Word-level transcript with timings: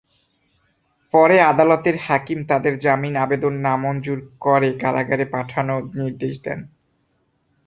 পরে 1.13 1.37
আদালতের 1.43 1.95
হাকিম 1.97 2.39
তাঁদের 2.47 2.73
জামিন 2.79 3.13
আবেদন 3.15 3.53
নামঞ্জুর 3.61 4.19
করে 4.39 4.69
কারাগারে 4.79 5.25
পাঠানো 5.25 5.75
নির্দেশ 5.95 6.33
দেন। 6.41 6.59